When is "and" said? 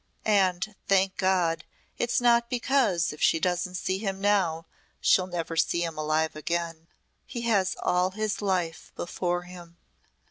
0.25-0.73